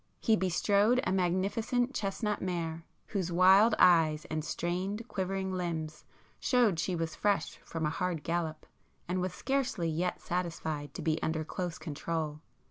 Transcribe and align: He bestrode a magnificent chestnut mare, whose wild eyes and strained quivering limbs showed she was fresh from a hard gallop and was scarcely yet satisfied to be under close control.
He 0.19 0.35
bestrode 0.35 0.99
a 1.03 1.11
magnificent 1.11 1.93
chestnut 1.93 2.41
mare, 2.41 2.83
whose 3.09 3.31
wild 3.31 3.75
eyes 3.77 4.25
and 4.31 4.43
strained 4.43 5.07
quivering 5.07 5.53
limbs 5.53 6.05
showed 6.39 6.79
she 6.79 6.95
was 6.95 7.13
fresh 7.13 7.57
from 7.57 7.85
a 7.85 7.91
hard 7.91 8.23
gallop 8.23 8.65
and 9.07 9.21
was 9.21 9.35
scarcely 9.35 9.89
yet 9.89 10.19
satisfied 10.19 10.95
to 10.95 11.03
be 11.03 11.21
under 11.21 11.45
close 11.45 11.77
control. 11.77 12.41